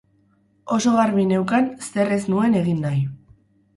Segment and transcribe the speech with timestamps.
[0.77, 3.05] Oso garbi neukan zer ez nuen egin nahi.